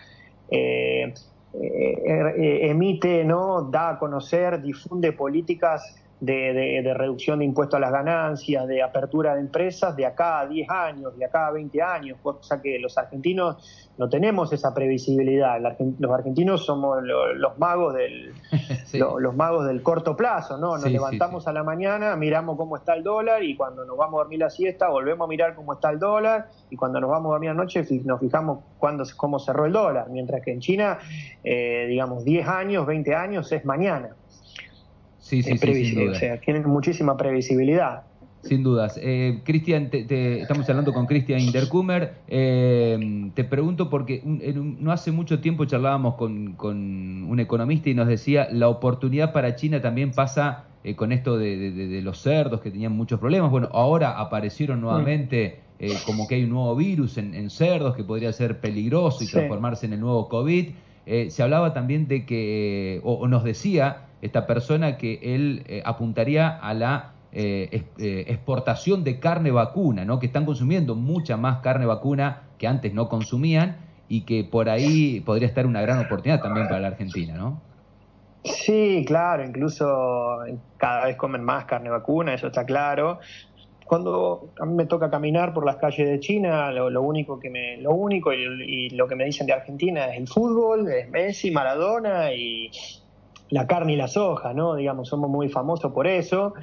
[0.51, 1.15] eh,
[1.55, 3.63] eh, emite, ¿no?
[3.63, 9.41] Da a conocer, difunde políticas de, reducción de impuestos a las ganancias, de apertura de
[9.41, 13.91] empresas de acá a 10 años, de acá a 20 años, cosa que los argentinos
[13.99, 15.59] no tenemos esa previsibilidad.
[15.99, 18.33] Los argentinos somos los magos del
[18.93, 20.79] los magos del corto plazo, ¿no?
[20.79, 24.23] Nos levantamos a la mañana, miramos cómo está el dólar y cuando nos vamos a
[24.23, 27.33] dormir la siesta volvemos a mirar cómo está el dólar y cuando nos vamos a
[27.33, 30.99] dormir anoche nos fijamos cuándo, cómo cerró el dólar, mientras que en China,
[31.43, 34.15] eh, digamos, 10 años, 20 años es mañana.
[35.23, 38.03] Sí, sí, sí, O sea, tienen muchísima previsibilidad.
[38.43, 38.99] Sin dudas.
[39.01, 42.15] Eh, Cristian, te, estamos hablando con Cristian Intercumer.
[42.27, 46.57] Eh, te pregunto porque no hace mucho tiempo charlábamos con,
[47.31, 52.01] un economista y nos decía la oportunidad para China también pasa eh, con esto de,
[52.03, 53.53] los cerdos que tenían muchos problemas.
[53.53, 58.33] Bueno, ahora aparecieron nuevamente eh, como que hay un nuevo virus en, cerdos que podría
[58.33, 60.71] ser peligroso y transformarse en el nuevo COVID.
[61.29, 66.73] se hablaba también de que, o nos decía esta persona que él eh, apuntaría a
[66.73, 70.19] la eh, eh, exportación de carne vacuna, ¿no?
[70.19, 73.77] que están consumiendo mucha más carne vacuna que antes no consumían
[74.09, 77.61] y que por ahí podría estar una gran oportunidad también para la Argentina, ¿no?
[78.45, 80.39] Sí, claro, incluso
[80.77, 83.21] cada vez comen más carne vacuna, eso está claro.
[83.87, 87.77] Cuando a mí me toca caminar por las calles de China, lo, único que me,
[87.79, 92.33] lo único y, lo que me dicen de Argentina es el fútbol, es Messi, Maradona
[92.35, 92.71] y,
[93.53, 94.77] la carne y la soja, ¿no?
[94.77, 96.55] Digamos, somos muy famosos por eso.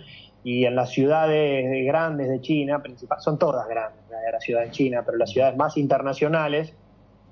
[0.43, 2.81] Y en las ciudades grandes de China,
[3.19, 6.73] son todas grandes, la ciudad de China, pero las ciudades más internacionales,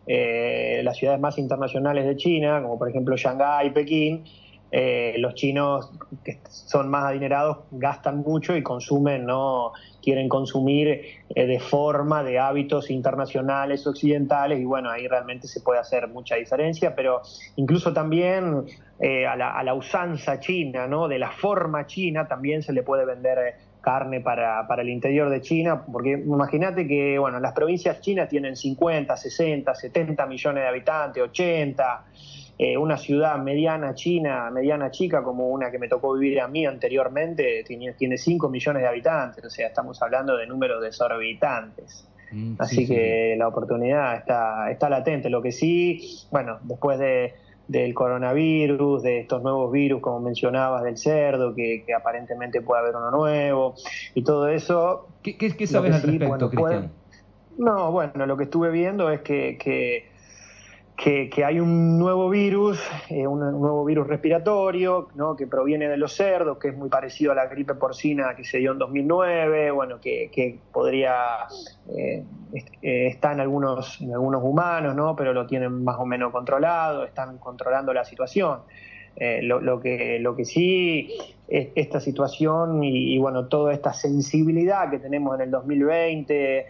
[0.05, 4.25] eh, las ciudades más internacionales de China, como por ejemplo Shanghái, Pekín,
[4.71, 5.91] eh, los chinos
[6.25, 10.87] que son más adinerados gastan mucho y consumen, no quieren consumir
[11.33, 16.35] eh, de forma, de hábitos internacionales, occidentales, y bueno, ahí realmente se puede hacer mucha
[16.35, 17.21] diferencia, pero
[17.55, 18.65] incluso también
[18.99, 21.07] eh, a, la, usanza china, ¿no?
[21.07, 25.39] de la forma china, también se le puede vender carne para, para el interior de
[25.39, 31.23] China, porque imagínate que bueno, las provincias chinas tienen 50, 60, 70 millones de habitantes,
[31.23, 32.05] 80,
[32.59, 36.65] eh, una ciudad mediana china, mediana chica, como una que me tocó vivir a mí
[36.65, 42.07] anteriormente, tiene, tiene 5 millones de habitantes, o sea, estamos hablando de números desorbitantes.
[42.31, 45.29] Mm, Así que la oportunidad está, está latente.
[45.29, 47.35] Lo que sí, bueno, después de,
[47.67, 53.11] del coronavirus, de estos nuevos virus, como mencionabas, del cerdo, que, aparentemente puede haber uno
[53.11, 53.75] nuevo,
[54.13, 55.07] y todo eso.
[55.21, 56.91] ¿Qué, qué, sabes al respecto, Cristian?
[57.57, 60.16] no, bueno, lo que estuve viendo es que, que
[60.97, 65.35] que, hay un nuevo virus, eh, un, nuevo virus respiratorio, ¿no?
[65.35, 68.57] que proviene de los cerdos, que es muy parecido a la gripe porcina que se
[68.57, 71.13] dio en 2009, bueno, que, podría
[71.95, 72.23] eh,
[72.81, 75.15] eh, estar en algunos, en algunos humanos, ¿no?
[75.15, 78.61] pero lo tienen más o menos controlado, están controlando la situación.
[79.43, 81.15] lo, que, lo que sí,
[81.47, 86.65] es esta situación y, y, bueno, toda esta sensibilidad que tenemos en el 2020,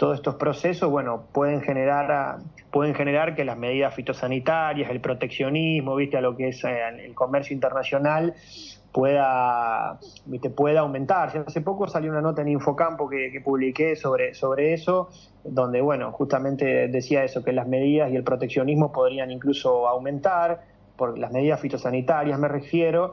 [0.00, 2.38] todos estos procesos, bueno, pueden generar,
[2.70, 7.14] pueden generar que las medidas fitosanitarias, el proteccionismo, viste, a lo que es eh, el
[7.14, 8.32] comercio internacional,
[8.92, 10.48] pueda, ¿viste?
[10.48, 11.44] pueda aumentar.
[11.46, 15.10] Hace poco salió una nota en Infocampo que, que, publiqué sobre, sobre eso,
[15.44, 20.62] donde, bueno, justamente decía eso, que las medidas y el proteccionismo podrían incluso aumentar,
[20.96, 23.12] por las medidas fitosanitarias me refiero,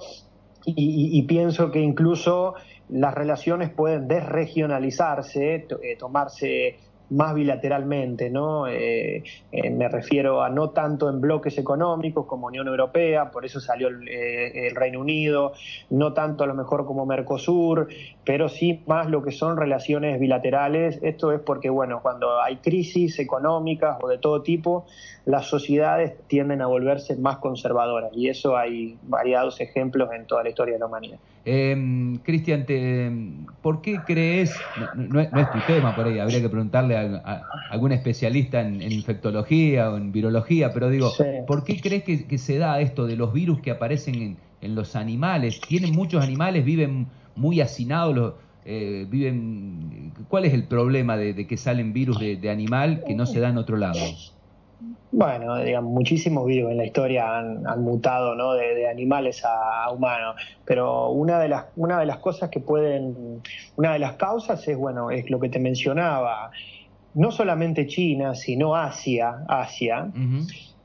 [0.75, 2.55] y, pienso que incluso
[2.89, 6.77] las relaciones pueden desregionalizarse, eh, tomarse
[7.09, 8.67] más bilateralmente, ¿no?
[8.67, 13.59] Eh, eh, me refiero a no tanto en bloques económicos como Unión Europea, por eso
[13.59, 15.53] salió el, Reino Unido,
[15.89, 17.87] no tanto a lo mejor como Mercosur,
[18.23, 20.99] pero sí más lo que son relaciones bilaterales.
[21.01, 24.85] Esto es porque, bueno, cuando hay crisis económicas o de todo tipo,
[25.25, 30.49] las sociedades tienden a volverse más conservadoras y eso hay variados ejemplos en toda la
[30.49, 31.19] historia de la humanidad.
[31.49, 32.65] Eh, Cristian,
[33.61, 34.53] ¿por qué crees,
[34.95, 39.97] no, es tu tema por ahí, habría que preguntarle a, algún especialista en, infectología o
[39.97, 41.11] en virología, pero digo,
[41.45, 45.61] ¿por qué crees que, se da esto de los virus que aparecen en, los animales?
[45.61, 48.33] ¿Tienen muchos animales, viven muy hacinados,
[48.65, 53.39] eh, viven, ¿cuál es el problema de, que salen virus de animal que no se
[53.39, 53.99] da en otro lado?
[55.11, 58.53] Bueno, digamos, muchísimos virus en la historia han, mutado ¿no?
[58.53, 63.41] de, animales a, humanos, pero una de las una de las cosas que pueden,
[63.77, 66.51] una de las causas es bueno es lo que te mencionaba,
[67.13, 70.11] no solamente China, sino Asia, Asia,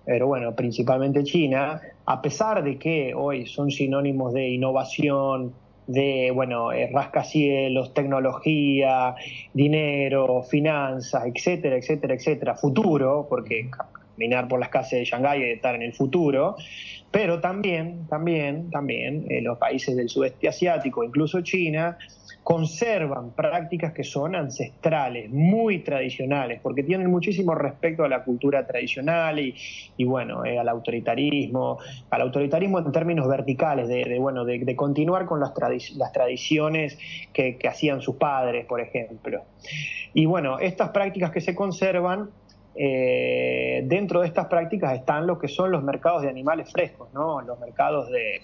[0.05, 5.53] pero bueno, principalmente China, a pesar de que hoy son sinónimos de innovación,
[5.87, 9.15] de, bueno, eh, rascacielos, tecnología,
[9.53, 15.75] dinero, finanzas, etcétera, etcétera, etcétera, futuro, porque caminar por las calles de Shanghái y estar
[15.75, 16.57] en el futuro,
[17.11, 21.99] pero también, también, también eh, los países del sudeste asiático, incluso China,
[22.43, 29.39] conservan prácticas que son ancestrales, muy tradicionales, porque tienen muchísimo respeto a la cultura tradicional
[29.39, 31.79] y, bueno, eh, al autoritarismo,
[32.11, 35.53] al autoritarismo en términos verticales, de, bueno, de, continuar con las,
[35.95, 36.99] las tradiciones
[37.33, 39.45] que, hacían sus padres, por ejemplo.
[40.13, 42.31] Y bueno, estas prácticas que se conservan
[42.75, 47.41] eh, dentro de estas prácticas están lo que son los mercados de animales frescos, ¿no?
[47.43, 48.41] los mercados de,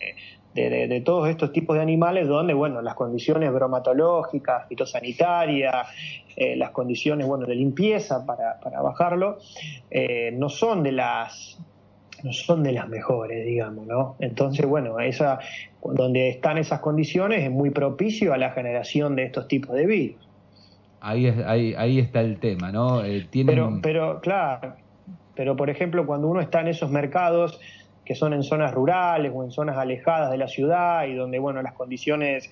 [0.61, 5.87] de, todos estos tipos de animales donde, bueno, las condiciones bromatológicas, fitosanitarias,
[6.37, 9.39] eh, las condiciones, bueno, de limpieza para, para bajarlo,
[9.91, 11.59] eh, no son de las
[12.25, 14.17] no son de las mejores, digamos, ¿no?
[14.19, 15.39] Entonces, bueno, esa,
[15.83, 20.29] donde están esas condiciones es muy propicio a la generación de estos tipos de virus.
[21.01, 23.05] Ahí, ahí, ahí está el tema, ¿no?
[23.05, 24.75] Eh, pero, pero, claro,
[25.37, 27.61] pero por ejemplo, cuando uno está en esos mercados
[28.09, 31.61] que son en zonas rurales o en zonas alejadas de la ciudad y donde bueno
[31.61, 32.51] las condiciones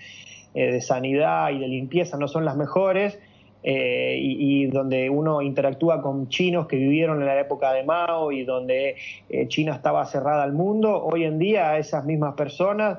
[0.52, 3.18] eh, de sanidad y de limpieza no son las mejores
[3.62, 8.44] eh, y, donde uno interactúa con chinos que vivieron en la época de Mao y
[8.44, 8.96] donde
[9.30, 12.98] eh, China estaba cerrada al mundo, hoy en día esas mismas personas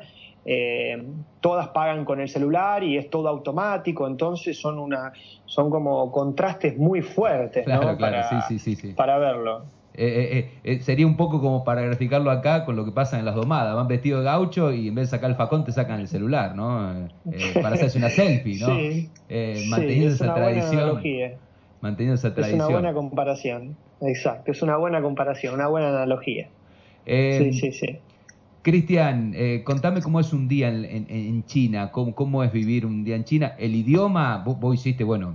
[1.42, 5.12] todas pagan con el celular y es todo automático, entonces son una
[5.46, 7.66] son como contrastes muy fuertes
[8.96, 9.66] para verlo.
[10.00, 13.26] Eh, eh, eh, sería un poco como para graficarlo acá con lo que pasa en
[13.26, 13.76] las domadas.
[13.76, 16.56] Van vestidos de gaucho y en vez de sacar el facón te sacan el celular,
[16.56, 17.10] ¿no?
[17.56, 18.76] para hacerse una selfie, ¿no?
[18.76, 19.10] Sí,
[19.70, 21.02] manteniendo esa tradición.
[21.82, 22.62] Manteniendo esa tradición.
[22.62, 24.52] Es una buena comparación, exacto.
[24.52, 26.48] Es una buena comparación, una buena analogía.
[27.06, 27.98] sí, sí, sí.
[28.62, 29.34] Cristian,
[29.64, 33.56] contame cómo es un día en, China, cómo, cómo, es vivir un día en China.
[33.58, 35.34] El idioma, vos, hiciste, bueno,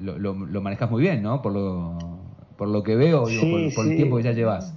[0.00, 1.40] lo, lo, lo manejás muy bien, ¿no?
[1.40, 1.98] Por lo,
[2.56, 4.74] por lo que veo, por, el tiempo que ya llevas.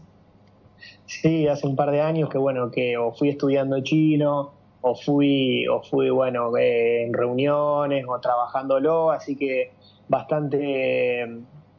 [1.05, 5.67] Sí, hace un par de años que bueno, que o fui estudiando chino, o fui,
[5.67, 9.71] o fui bueno, eh, en reuniones o trabajándolo, así que
[10.07, 11.27] bastante,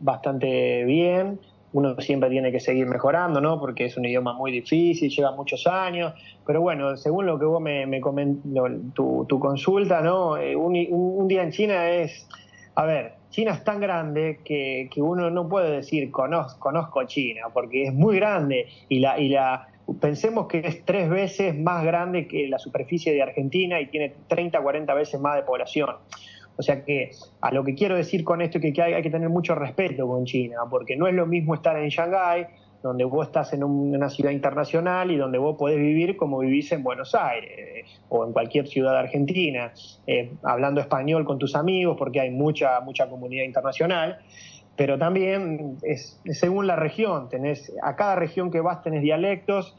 [0.01, 1.41] bastante bien.
[1.71, 3.61] Uno siempre tiene que seguir mejorando, ¿no?
[3.61, 6.15] Porque es un idioma muy difícil, lleva muchos años.
[6.47, 8.01] Pero bueno, según lo que vos me, me
[8.95, 10.39] tu, tu, consulta, ¿no?
[10.39, 12.27] Eh, un, un día en China es,
[12.75, 17.85] a ver, China es tan grande que, uno no puede decir conozco, conozco China, porque
[17.85, 19.69] es muy grande y la, y la
[20.01, 24.61] pensemos que es tres veces más grande que la superficie de Argentina y tiene 30,
[24.61, 25.97] 40 veces más de población.
[26.57, 29.11] O sea que a lo que quiero decir con esto es que hay, hay que
[29.11, 32.47] tener mucho respeto con China, porque no es lo mismo estar en Shanghái
[32.83, 36.83] donde vos estás en una ciudad internacional y donde vos podés vivir como vivís en
[36.83, 39.73] Buenos Aires o en cualquier ciudad Argentina,
[40.07, 44.19] eh, hablando español con tus amigos, porque hay mucha, mucha comunidad internacional,
[44.77, 49.77] pero también es, según la región, tenés, a cada región que vas tenés dialectos,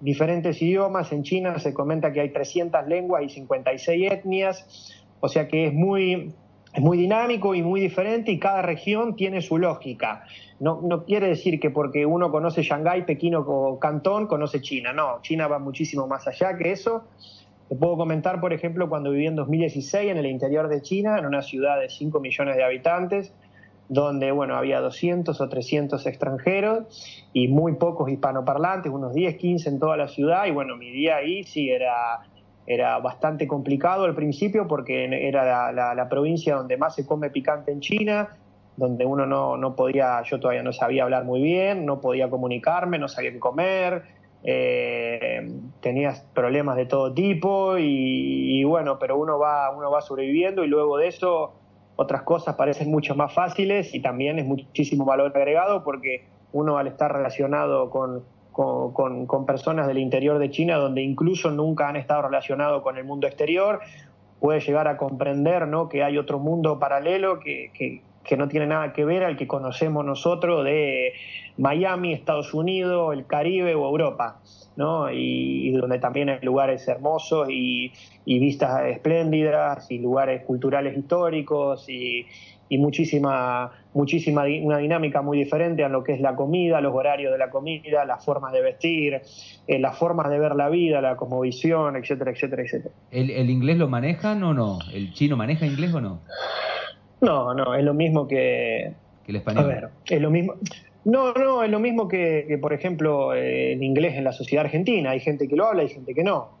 [0.00, 5.46] diferentes idiomas, en China se comenta que hay 300 lenguas y 56 etnias, o sea
[5.46, 6.34] que es muy
[6.72, 10.24] es muy dinámico y muy diferente y cada región tiene su lógica.
[10.60, 14.92] No, no quiere decir que porque uno conoce Shanghái, Pekín o Cantón, conoce China.
[14.92, 17.04] No, China va muchísimo más allá que eso.
[17.68, 21.26] Te puedo comentar, por ejemplo, cuando viví en 2016 en el interior de China, en
[21.26, 23.32] una ciudad de 5 millones de habitantes,
[23.88, 29.78] donde bueno, había 200 o 300 extranjeros y muy pocos hispanoparlantes, unos 10, 15 en
[29.80, 32.20] toda la ciudad, y bueno, mi día ahí sí era
[32.66, 37.80] era bastante complicado al principio porque era la, provincia donde más se come picante en
[37.80, 38.36] China,
[38.76, 43.08] donde uno no, podía, yo todavía no sabía hablar muy bien, no podía comunicarme, no
[43.08, 44.04] sabía qué comer,
[44.42, 50.68] eh, tenías problemas de todo tipo y, bueno, pero uno va, uno va sobreviviendo y
[50.68, 51.52] luego de eso
[51.96, 56.86] otras cosas parecen mucho más fáciles y también es muchísimo valor agregado porque uno al
[56.86, 58.24] estar relacionado con
[58.92, 63.26] con, personas del interior de China donde incluso nunca han estado relacionados con el mundo
[63.26, 63.80] exterior,
[64.38, 65.88] puede llegar a comprender ¿no?
[65.88, 70.04] que hay otro mundo paralelo que, que, no tiene nada que ver al que conocemos
[70.04, 71.14] nosotros de
[71.58, 74.40] Miami, Estados Unidos, el Caribe o Europa,
[74.76, 75.10] ¿no?
[75.10, 77.92] y, donde también hay lugares hermosos y,
[78.24, 82.26] y vistas espléndidas y lugares culturales históricos y,
[82.70, 87.32] y muchísima, muchísima, una dinámica muy diferente a lo que es la comida, los horarios
[87.32, 89.20] de la comida, las formas de vestir,
[89.66, 92.94] eh, las formas de ver la vida, la cosmovisión, etcétera, etcétera, etcétera.
[93.10, 94.78] ¿El, inglés lo manejan o no?
[94.92, 96.20] ¿El chino maneja inglés o no?
[97.20, 98.92] No, no, es lo mismo que...
[99.24, 99.64] Que el español.
[99.64, 100.54] A ver, es lo mismo...
[101.04, 105.10] No, no, es lo mismo que, por ejemplo, el inglés en la sociedad argentina.
[105.10, 106.59] Hay gente que lo habla y gente que no.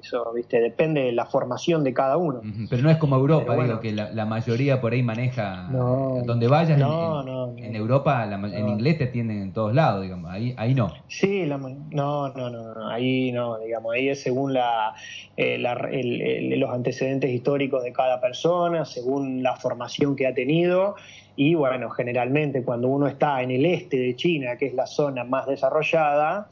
[0.00, 2.40] Eso, viste, depende de la formación de cada uno.
[2.70, 5.68] Pero no es como Europa, digo, que la, mayoría por ahí maneja.
[5.70, 10.30] donde vayas en, Europa, en inglés te tienen en todos lados, digamos.
[10.30, 10.92] Ahí, ahí no.
[11.08, 13.94] Sí, no, no, no, no, ahí no, digamos.
[13.94, 14.94] Ahí es según la,
[15.36, 15.58] eh,
[16.56, 20.94] los antecedentes históricos de cada persona, según la formación que ha tenido.
[21.36, 25.24] Y bueno, generalmente cuando uno está en el este de China, que es la zona
[25.24, 26.48] más desarrollada,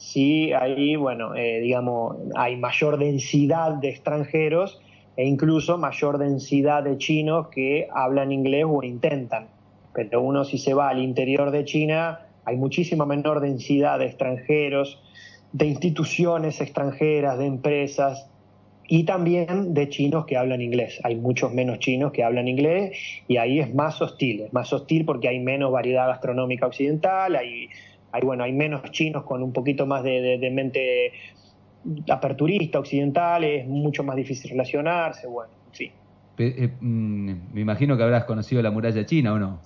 [0.00, 4.80] sí ahí, bueno, eh, digamos, hay mayor densidad de extranjeros
[5.16, 9.48] e incluso mayor densidad de chinos que hablan inglés o intentan.
[9.92, 15.02] Pero uno si se va al interior de China, hay muchísima menor densidad de extranjeros,
[15.52, 18.26] de instituciones extranjeras, de empresas
[18.88, 20.98] y también de chinos que hablan inglés.
[21.04, 22.96] Hay muchos menos chinos que hablan inglés
[23.28, 27.68] y ahí es más hostil, es más hostil porque hay menos variedad gastronómica occidental, hay
[28.12, 31.12] hay, bueno, hay menos chinos con un poquito más de, mente
[32.08, 35.90] aperturista, occidental, es mucho más difícil relacionarse, bueno, sí.
[36.38, 39.60] Eh, mm, me imagino que habrás conocido la muralla china, ¿o no?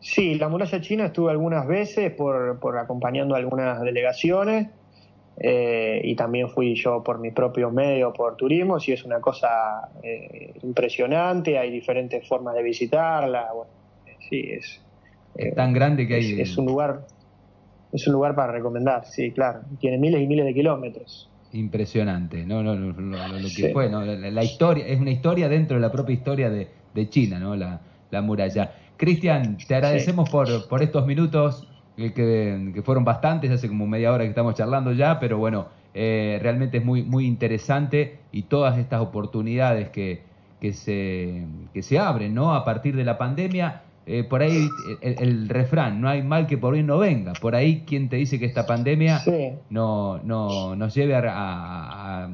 [0.00, 4.68] Sí, la muralla china estuve algunas veces por, por acompañando algunas delegaciones
[5.40, 9.88] eh, y también fui yo por mi propio medio, por turismo, y es una cosa
[10.02, 13.70] eh, impresionante, hay diferentes formas de visitarla, bueno,
[14.28, 14.82] sí, es,
[15.38, 16.40] es tan grande que hay.
[16.40, 17.06] Es, un lugar,
[17.92, 19.60] es un lugar para recomendar, sí, claro.
[19.78, 21.30] Tiene miles y miles de kilómetros.
[21.52, 24.04] Impresionante, no, no, lo, que fue, ¿no?
[24.04, 26.68] La, historia, es una historia dentro de la propia historia de,
[27.08, 27.56] China, ¿no?
[27.56, 27.80] La,
[28.20, 28.72] muralla.
[28.96, 31.66] Cristian, te agradecemos por, por estos minutos,
[31.96, 36.38] que, que, fueron bastantes, hace como media hora que estamos charlando ya, pero bueno, eh,
[36.42, 40.22] realmente es muy, muy interesante y todas estas oportunidades que,
[40.60, 42.54] que, se, que se abren, ¿no?
[42.54, 44.70] A partir de la pandemia eh, por ahí
[45.02, 47.34] el, refrán, no hay mal que por bien no venga.
[47.34, 49.20] Por ahí quien te dice que esta pandemia
[49.68, 52.30] no, no, nos lleve a,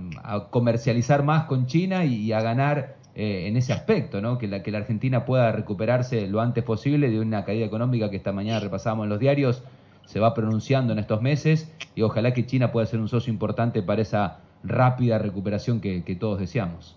[0.51, 4.39] comercializar más con China y, a ganar eh, en ese aspecto, ¿no?
[4.39, 8.17] que, la, que la Argentina pueda recuperarse lo antes posible de una caída económica que
[8.17, 9.65] esta mañana repasamos en los diarios,
[10.07, 13.83] se va pronunciando en estos meses y ojalá que China pueda ser un socio importante
[13.83, 16.97] para esa rápida recuperación que, todos deseamos.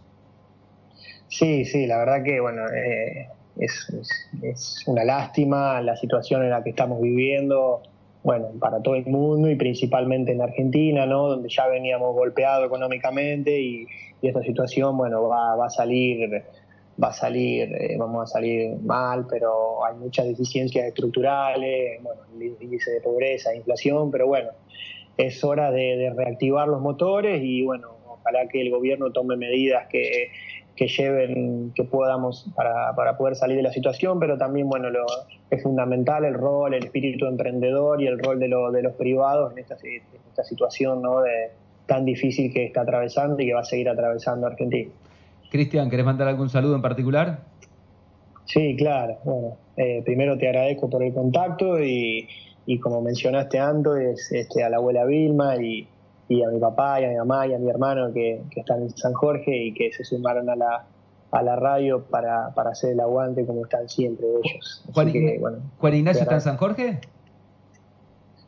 [1.30, 3.28] Sí, sí, la verdad que, bueno, eh,
[3.60, 3.88] es,
[4.42, 7.82] es, una lástima la situación en la que estamos viviendo,
[8.24, 11.28] bueno, para todo el mundo y principalmente en Argentina, ¿no?
[11.28, 13.88] Donde ya veníamos golpeados económicamente y,
[14.20, 16.44] esta situación, bueno, va, va a salir,
[17.02, 22.56] va a salir, eh, vamos a salir mal, pero hay muchas deficiencias estructurales, bueno, el
[22.60, 24.50] índice de pobreza, inflación, pero bueno,
[25.18, 29.88] es hora de, de reactivar los motores y bueno, ojalá que el gobierno tome medidas
[29.88, 30.32] que
[30.78, 35.06] que lleven, que podamos para, para, poder salir de la situación, pero también, bueno, lo,
[35.50, 39.52] es fundamental el rol, el espíritu emprendedor y el rol de, lo, de los privados
[39.52, 41.22] en esta, esta situación ¿no?
[41.22, 41.52] de,
[41.88, 44.90] tan difícil que está atravesando y que va a seguir atravesando Argentina.
[45.50, 47.40] Cristian, ¿querés mandar algún saludo en particular?
[48.46, 49.18] Sí, claro.
[49.24, 52.28] Bueno, eh, primero te agradezco por el contacto y,
[52.66, 55.88] y como mencionaste antes, este, a la abuela Vilma y,
[56.30, 58.90] y a mi papá y a mi mamá y a mi hermano que, están en
[58.98, 60.86] San Jorge y que se sumaron a la,
[61.32, 64.84] a la radio para, para hacer el aguante como están siempre ellos.
[64.94, 67.00] Juan, Ignacio está en San Jorge?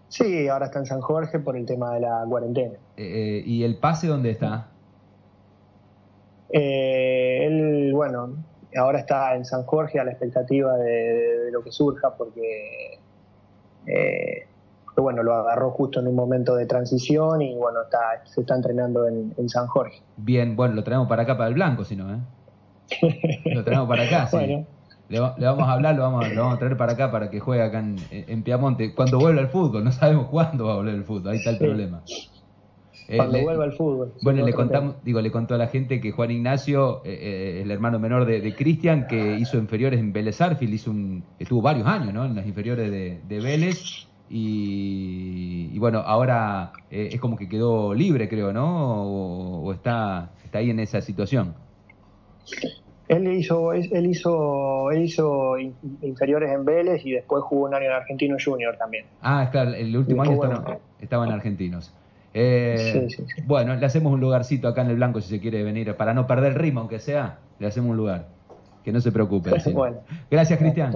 [0.10, 2.74] Sí, ahora está en San Jorge por el tema de la cuarentena.
[2.98, 4.68] Eh, eh, ¿Y el pase dónde está?
[6.52, 8.36] Eh, él, bueno,
[8.76, 13.00] ahora está en San Jorge a la expectativa de, lo que surja porque
[14.98, 18.56] eh, bueno, lo agarró justo en un momento de transición y bueno, está, se está
[18.56, 20.02] entrenando en, San Jorge.
[20.18, 22.20] Bien, bueno, lo traemos para acá, para el blanco, si no, ¿eh?
[23.54, 24.66] Lo traemos para acá, sí.
[25.10, 28.44] Le, vamos a hablar, lo vamos, a traer para acá para que juegue acá en,
[28.44, 28.94] Piamonte.
[28.94, 31.58] Cuando vuelva al fútbol, no sabemos cuándo va a volver el fútbol, ahí está el
[31.58, 32.04] problema.
[33.08, 34.14] Eh, Cuando vuelva al fútbol.
[34.22, 37.72] Bueno, le contamos, digo, le contó a la gente que Juan Ignacio, eh, eh, el
[37.72, 42.14] hermano menor de, Cristian, que hizo inferiores en Vélez Arfield, hizo un, estuvo varios años,
[42.14, 42.26] ¿no?
[42.26, 48.30] En las inferiores de, de Vélez y, bueno, ahora eh, es como que quedó libre,
[48.30, 49.64] creo, ¿no?
[49.64, 51.56] O, está, está ahí en esa situación.
[53.08, 57.94] Él hizo, él hizo, él hizo inferiores en Vélez y después jugó un año en
[57.94, 59.06] Argentino Junior también.
[59.22, 60.40] Ah, claro, el último año
[61.00, 61.92] estaba, en Argentinos.
[62.36, 63.08] Eh,
[63.48, 66.28] bueno, le hacemos un lugarcito acá en el blanco si se quiere venir, para no
[66.28, 68.28] perder el ritmo, aunque sea, le hacemos un lugar.
[68.84, 69.50] Que no se preocupe.
[70.30, 70.94] Gracias, Cristian.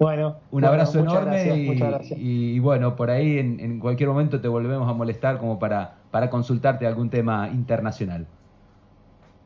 [0.00, 1.68] Bueno, un abrazo enorme
[2.16, 6.86] y, bueno, por ahí en, cualquier momento te volvemos a molestar como para, para consultarte
[6.86, 8.26] algún tema internacional.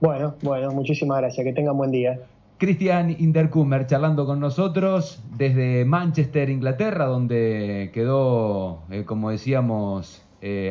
[0.00, 2.20] Bueno, bueno, muchísimas gracias, que tengan buen día.
[2.59, 10.22] Cristian Inderkummer charlando con nosotros desde Manchester, Inglaterra, donde quedó, eh, como decíamos,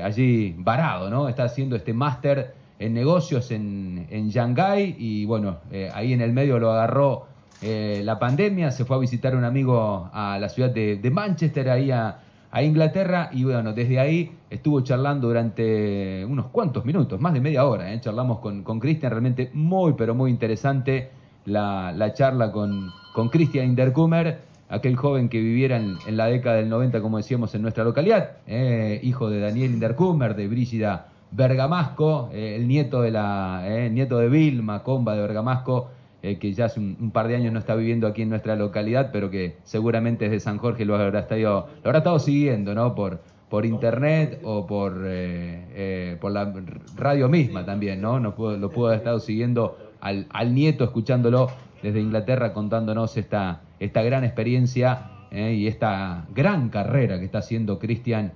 [0.01, 1.27] allí varado, ¿no?
[1.27, 5.57] Está haciendo este máster en negocios en, en Shanghái y bueno,
[5.93, 10.37] ahí en el medio lo agarró la pandemia, se fue a visitar un amigo a
[10.39, 12.19] la ciudad de, Manchester, ahí a,
[12.61, 17.91] Inglaterra y bueno, desde ahí estuvo charlando durante unos cuantos minutos, más de media hora,
[17.91, 17.99] ¿eh?
[17.99, 21.09] charlamos con Cristian, realmente muy pero muy interesante
[21.45, 24.39] la, charla con Cristian Inderkummer,
[24.69, 28.99] aquel joven que viviera en, la década del 90, como decíamos, en nuestra localidad, ¿eh?
[29.03, 35.21] hijo de Daniel Inderkummer, de Brígida Bergamasco, eh, el nieto de la nieto de de
[35.21, 35.89] Bergamasco,
[36.26, 39.09] eh, que ya hace un, par de años no está viviendo aquí en nuestra localidad,
[39.11, 42.95] pero que seguramente desde San Jorge lo habrá estado, lo habrá estado siguiendo, ¿no?
[42.95, 43.19] Por,
[43.49, 46.53] por internet o por, eh, eh, por la
[46.95, 48.19] radio misma también, ¿no?
[48.19, 51.49] lo pudo haber estado siguiendo al, al, nieto, escuchándolo
[51.82, 58.32] desde Inglaterra, contándonos esta, esta gran experiencia y esta gran carrera que está haciendo Cristian,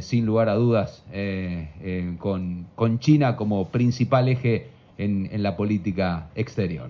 [0.00, 1.04] sin lugar a dudas,
[2.18, 4.71] con, con China como principal eje
[5.04, 6.88] en, la política exterior.